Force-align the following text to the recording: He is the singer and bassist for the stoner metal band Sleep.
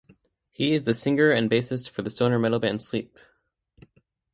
He 0.49 0.73
is 0.73 0.85
the 0.85 0.95
singer 0.95 1.29
and 1.29 1.47
bassist 1.47 1.87
for 1.87 2.01
the 2.01 2.09
stoner 2.09 2.39
metal 2.39 2.57
band 2.57 2.81
Sleep. 2.81 3.19